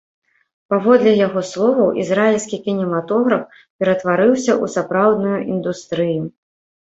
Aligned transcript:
Паводле 0.73 1.11
яго 1.27 1.41
словаў, 1.49 1.89
ізраільскі 2.03 2.57
кінематограф 2.65 3.43
ператварыўся 3.83 4.53
ў 4.63 4.75
сапраўдную 4.77 5.37
індустрыю. 5.57 6.23